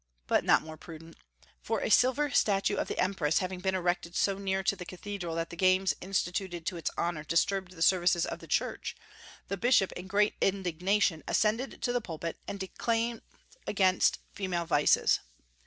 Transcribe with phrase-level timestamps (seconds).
[0.25, 1.15] But not more prudent.
[1.61, 5.35] For a silver statue of the empress having been erected so near to the cathedral
[5.35, 8.95] that the games instituted to its honor disturbed the services of the church,
[9.47, 13.21] the bishop in great indignation ascended the pulpit, and declaimed
[13.67, 15.19] against female vices.